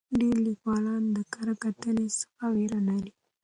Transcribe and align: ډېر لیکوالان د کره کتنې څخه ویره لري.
ډېر 0.19 0.35
لیکوالان 0.47 1.03
د 1.15 1.17
کره 1.33 1.53
کتنې 1.63 2.07
څخه 2.19 2.45
ویره 2.55 2.79
لري. 2.89 3.11